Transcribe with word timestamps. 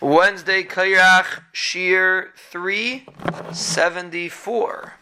Wednesday, 0.00 0.62
Kairach, 0.62 1.42
Shir 1.52 2.30
374. 2.50 4.94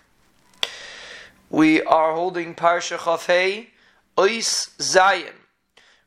We 1.50 1.82
are 1.82 2.14
holding 2.14 2.56
Parsha 2.56 2.98
Chafei, 2.98 3.68
Ois 4.16 4.70
Zayin. 4.78 5.34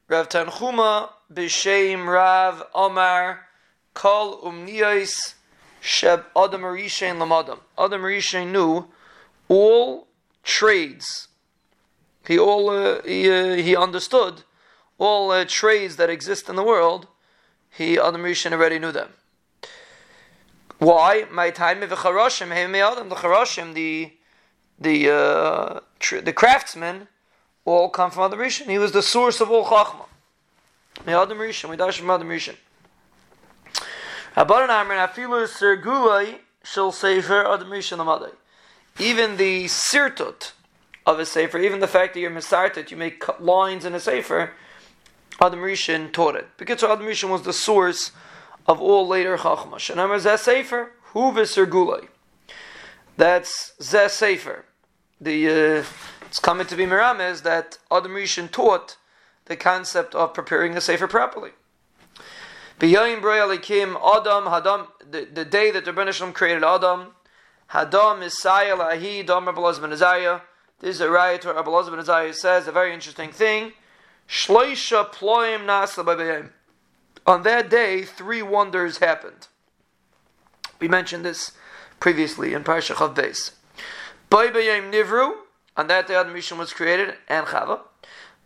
Rav 0.09 0.27
Tanchuma, 0.27 1.11
B'Shem 1.33 2.05
Rav 2.05 2.63
Omar, 2.75 3.47
Kol 3.93 4.41
Umniyos, 4.41 5.35
Sheb 5.81 6.25
Adam 6.35 6.63
Arishain 6.63 7.17
Lamadam. 7.17 7.59
Adam 7.77 8.01
Arishain 8.01 8.51
knew 8.51 8.89
all 9.47 10.09
trades. 10.43 11.29
He 12.27 12.37
all 12.37 12.69
uh, 12.69 13.01
he, 13.03 13.31
uh, 13.31 13.53
he 13.53 13.73
understood 13.73 14.43
all 14.97 15.31
uh, 15.31 15.45
trades 15.47 15.95
that 15.95 16.09
exist 16.09 16.49
in 16.49 16.57
the 16.57 16.63
world 16.63 17.07
he 17.71 17.97
Adam 17.97 18.21
Rishon 18.21 18.51
already 18.51 18.79
knew 18.79 18.91
them. 18.91 19.09
Why? 20.77 21.25
My 21.31 21.49
time 21.49 21.81
of 21.83 21.89
the 21.89 21.95
Charashim, 21.95 22.51
Adam, 22.51 23.09
the 23.09 23.73
the 23.73 24.13
the 24.79 25.13
uh, 25.13 25.79
tr- 25.99 26.19
the 26.19 26.33
craftsmen, 26.33 27.07
all 27.65 27.89
come 27.89 28.11
from 28.11 28.23
Adam 28.23 28.39
Rishon. 28.39 28.67
He 28.67 28.77
was 28.77 28.91
the 28.91 29.01
source 29.01 29.41
of 29.41 29.49
all 29.49 29.65
Chachma. 29.65 30.05
Adam 31.07 31.37
Rishon, 31.37 31.69
we 31.69 31.77
dash 31.77 31.99
from 31.99 32.09
Adam 32.09 32.27
Rishon. 32.27 32.55
Abaran 34.35 34.69
Amrin 34.69 35.07
Afilu 35.07 35.47
Sergulai 35.47 36.39
Shel 36.63 36.91
Sefer 36.91 37.45
Adam 37.45 37.69
Rishon 37.69 37.97
Amadai. 37.97 38.33
Even 38.99 39.37
the 39.37 39.65
sirtut 39.65 40.51
of 41.05 41.19
a 41.19 41.25
sefer, 41.25 41.57
even 41.57 41.79
the 41.79 41.87
fact 41.87 42.13
that 42.13 42.19
you're 42.19 42.31
misartet, 42.31 42.91
you 42.91 42.97
make 42.97 43.23
lines 43.39 43.85
in 43.85 43.93
a 43.93 43.99
sefer, 43.99 44.51
Adam 45.39 45.59
Rishon 45.59 46.11
taught 46.11 46.35
it. 46.35 46.49
Because 46.57 46.83
Adam 46.83 47.05
Rishon 47.05 47.29
was 47.29 47.43
the 47.43 47.53
source 47.53 48.11
of 48.67 48.81
all 48.81 49.07
later 49.07 49.37
Chachma. 49.37 49.89
And 49.89 50.01
I'm 50.01 50.09
Zeh 50.09 50.37
Sefer, 50.37 50.91
Hu 51.13 51.31
Gulay. 51.31 52.07
That's 53.17 53.73
Zeh 53.79 54.09
Sefer. 54.09 54.65
The, 55.19 55.47
uh, 55.47 55.83
it's 56.25 56.39
coming 56.39 56.67
to 56.67 56.75
be 56.75 56.85
Miramez 56.85 57.43
that 57.43 57.77
Adam 57.91 58.13
Rishon 58.13 58.51
taught 58.51 58.97
the 59.45 59.55
concept 59.55 60.15
of 60.15 60.33
preparing 60.33 60.75
a 60.75 60.81
Sefer 60.81 61.07
properly. 61.07 61.51
B'yayim 62.79 63.19
Adam, 63.19 64.45
Hadam, 64.45 64.87
the, 65.09 65.25
the 65.31 65.45
day 65.45 65.69
that 65.71 65.85
the 65.85 65.91
Rebbeinu 65.91 66.33
created 66.33 66.63
Adam, 66.63 67.09
Hadam, 67.69 68.23
Isaiah, 68.23 68.75
Lahi, 68.75 69.25
Dam, 69.25 69.45
Rabbi 69.45 69.79
Ben 69.79 69.93
Isaiah. 69.93 70.41
This 70.79 70.95
is 70.95 71.01
a 71.01 71.09
riot 71.09 71.45
where 71.45 71.53
Rabbi 71.53 71.71
Isaiah 71.71 72.33
says 72.33 72.67
a 72.67 72.71
very 72.71 72.91
interesting 72.93 73.31
thing. 73.31 73.73
Shloisha 74.27 75.11
ploim 75.11 75.65
nasa 75.65 76.49
On 77.25 77.43
that 77.43 77.69
day, 77.69 78.03
three 78.03 78.41
wonders 78.41 78.97
happened. 78.97 79.47
We 80.79 80.87
mentioned 80.87 81.23
this 81.23 81.51
previously 81.99 82.53
in 82.53 82.63
Parsha 82.63 82.95
Chav 82.95 83.15
Beis. 83.15 83.51
Baybayim 84.29 84.91
Nivru, 84.91 85.33
on 85.77 85.87
that 85.87 86.07
day 86.07 86.15
Adam 86.15 86.33
Rishon 86.33 86.57
was 86.57 86.73
created, 86.73 87.15
and 87.27 87.45
Chava. 87.45 87.81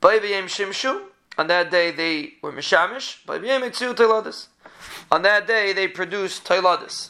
Baybayim 0.01 0.45
Shimshu, 0.45 1.03
on 1.37 1.47
that 1.47 1.71
day 1.71 1.91
they 1.91 2.33
were 2.41 2.51
Mishamish. 2.51 3.23
Baybayim 3.25 3.61
Itzu 3.69 3.95
Teiladis. 3.95 4.47
On 5.11 5.21
that 5.21 5.47
day 5.47 5.73
they 5.73 5.87
produced 5.87 6.43
Teiladis. 6.43 7.09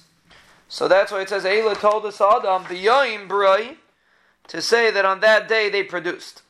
So 0.68 0.88
that's 0.88 1.12
why 1.12 1.22
it 1.22 1.30
says, 1.30 1.44
Eila 1.44 1.80
told 1.80 2.06
us 2.06 2.20
Adam, 2.20 2.64
B'yoim 2.66 3.28
B'roi, 3.28 3.78
to 4.48 4.62
say 4.62 4.92
that 4.92 5.06
on 5.06 5.20
that 5.22 5.48
day 5.48 5.70
they 5.70 5.84
produced 5.84 6.42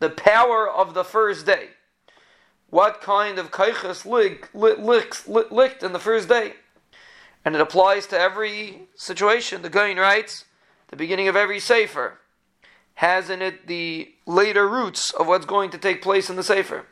the 0.00 0.10
power 0.10 0.68
of 0.68 0.94
the 0.94 1.04
first 1.04 1.46
day. 1.46 1.68
What 2.68 3.00
kind 3.00 3.38
of 3.38 3.50
kaiches 3.50 4.04
licked, 4.04 5.82
in 5.82 5.92
the 5.92 5.98
first 5.98 6.28
day? 6.28 6.54
And 7.44 7.54
it 7.54 7.60
applies 7.60 8.06
to 8.08 8.18
every 8.18 8.88
situation. 8.94 9.62
The 9.62 9.70
Gaon 9.70 9.96
writes, 9.96 10.44
the 10.88 10.96
beginning 10.96 11.28
of 11.28 11.36
every 11.36 11.60
Sefer 11.60 12.18
has 12.94 13.30
in 13.30 13.40
it 13.40 13.66
the 13.66 14.12
later 14.26 14.68
roots 14.68 15.10
of 15.12 15.26
what's 15.26 15.46
going 15.46 15.70
to 15.70 15.78
take 15.78 16.02
place 16.02 16.28
in 16.28 16.36
the 16.36 16.42
Sefer. 16.42 16.86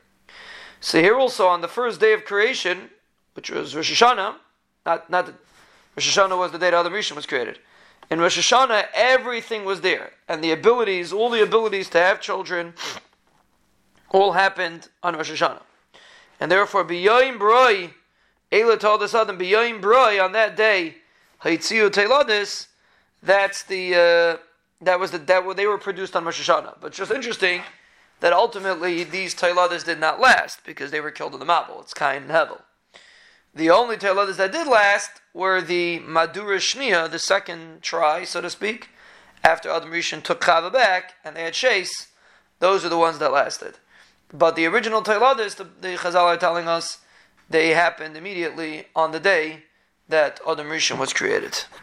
So 0.81 1.01
here 1.01 1.17
also 1.19 1.49
on 1.49 1.61
the 1.61 1.69
first 1.69 2.01
day 2.01 2.13
of 2.13 2.25
creation, 2.25 2.91
which 3.35 3.51
was 3.51 3.75
Rosh 3.75 4.01
Hashanah, 4.01 4.37
not, 4.87 5.11
not 5.11 5.27
Rosh 5.97 6.17
Hashanah 6.17 6.39
was 6.39 6.53
the 6.53 6.59
day 6.59 6.71
the 6.71 6.77
Adam 6.77 6.93
Rishon 6.93 7.17
was 7.17 7.27
created. 7.27 7.59
In 8.11 8.21
Rosh 8.21 8.39
Hashanah, 8.39 8.87
everything 8.95 9.65
was 9.65 9.83
there, 9.83 10.13
and 10.29 10.43
the 10.43 10.51
abilities, 10.51 11.13
all 11.13 11.29
the 11.29 11.43
abilities 11.43 11.91
to 11.91 11.99
have 11.99 12.21
children, 12.21 12.73
all 14.11 14.33
happened 14.33 14.89
on 15.03 15.15
Rosh 15.15 15.31
Hashanah. 15.31 15.63
And 16.41 16.51
therefore, 16.51 16.85
B'yoyim 16.85 17.39
Broi, 17.39 17.91
Ela 18.51 18.79
told 18.79 19.03
us 19.03 19.15
Adam, 19.15 19.37
B'yoyim 19.37 19.83
Broi, 19.83 20.25
on 20.25 20.33
that 20.33 20.57
day, 20.57 20.97
Haitziu 21.43 21.91
Teiladis, 21.91 22.69
that's 23.23 23.63
the, 23.65 23.95
uh, 23.95 24.43
that 24.81 24.99
was 24.99 25.11
the, 25.11 25.19
that 25.19 25.57
they 25.57 25.67
were 25.67 25.77
produced 25.77 26.17
on 26.17 26.25
Rosh 26.25 26.49
Hashanah. 26.49 26.77
But 26.81 26.93
just 26.93 27.11
interesting 27.11 27.63
that 28.21 28.33
ultimately 28.33 29.05
these 29.05 29.35
Teiladis 29.35 29.85
did 29.85 30.01
not 30.01 30.19
last, 30.19 30.65
because 30.65 30.91
they 30.91 31.01
were 31.01 31.11
killed 31.11 31.35
in 31.35 31.41
the 31.41 31.47
Mabul. 31.47 31.83
It's 31.83 31.93
Cain 31.93 32.23
and 32.23 32.31
Hevel. 32.31 32.63
The 33.59 33.71
only 33.71 33.97
Teiladis 33.97 34.37
that 34.37 34.53
did 34.53 34.69
last 34.69 35.21
were 35.35 35.61
the 35.61 35.99
Madura 35.99 36.59
Shnia, 36.59 37.11
the 37.11 37.19
second 37.19 37.83
try, 37.83 38.23
so 38.23 38.41
to 38.41 38.49
speak, 38.49 38.91
after 39.43 39.69
Adam 39.69 39.91
Rishon 39.91 40.23
took 40.23 40.41
Chava 40.41 40.73
back 40.73 41.15
and 41.25 41.35
they 41.35 41.43
had 41.43 41.55
Chase. 41.55 42.07
Those 42.61 42.85
are 42.85 42.89
the 42.89 42.97
ones 42.97 43.19
that 43.19 43.33
lasted. 43.33 43.79
But 44.33 44.55
the 44.55 44.67
original 44.67 45.03
Teiladis, 45.03 45.57
the, 45.57 45.65
the 45.65 45.97
Chazal 45.97 46.27
are 46.27 46.37
telling 46.37 46.69
us, 46.69 46.99
they 47.51 47.71
happened 47.71 48.17
immediately 48.17 48.87
on 48.95 49.11
the 49.11 49.19
day 49.19 49.65
that 50.09 50.39
Adam 50.49 50.69
Rishon 50.69 51.01
was 51.01 51.13
created. 51.13 51.65